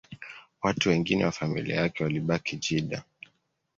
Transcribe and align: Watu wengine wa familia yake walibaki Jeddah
Watu 0.61 0.89
wengine 0.89 1.25
wa 1.25 1.31
familia 1.31 1.75
yake 1.75 2.03
walibaki 2.03 2.57
Jeddah 2.57 3.03